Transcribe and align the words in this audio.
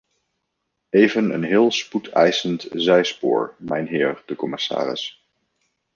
Even 0.95 1.29
een 1.31 1.43
heel 1.43 1.71
spoedeisend 1.71 2.67
zijspoor, 2.71 3.55
mijnheer 3.57 4.23
de 4.25 4.35
commissaris. 4.35 5.27